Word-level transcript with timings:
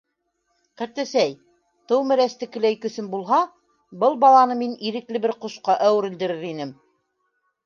Ҡартәсәй, 0.81 1.35
Тыумәрәстекеләй 1.91 2.77
көсөм 2.85 3.11
булһа, 3.17 3.43
был 4.05 4.19
баланы 4.25 4.57
мин 4.63 4.75
ирекле 4.91 5.23
бер 5.27 5.37
ҡошҡа 5.45 5.77
әүерелдерер 5.91 6.45
инем! 6.55 6.75